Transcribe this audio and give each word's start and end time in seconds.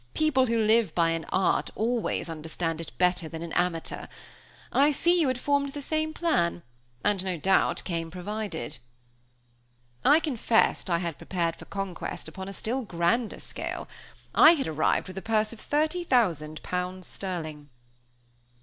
People 0.15 0.47
who 0.47 0.59
live 0.63 0.95
by 0.95 1.11
an 1.11 1.25
art 1.25 1.69
always 1.75 2.27
understand 2.27 2.81
it 2.81 2.91
better 2.97 3.29
than 3.29 3.43
an 3.43 3.53
amateur. 3.53 4.07
I 4.71 4.89
see 4.89 5.21
you 5.21 5.27
had 5.27 5.39
formed 5.39 5.73
the 5.73 5.81
same 5.83 6.11
plan, 6.11 6.63
and 7.03 7.23
no 7.23 7.37
doubt 7.37 7.83
came 7.83 8.09
provided." 8.09 8.79
I 10.03 10.19
confessed 10.19 10.89
I 10.89 10.97
had 10.97 11.19
prepared 11.19 11.55
for 11.57 11.65
conquest 11.65 12.27
upon 12.27 12.47
a 12.49 12.53
still 12.53 12.81
grander 12.81 13.39
scale. 13.39 13.87
I 14.33 14.53
had 14.53 14.65
arrived 14.67 15.07
with 15.07 15.19
a 15.19 15.21
purse 15.21 15.53
of 15.53 15.59
thirty 15.59 16.03
thousand 16.03 16.63
pounds 16.63 17.05
sterling. 17.05 17.69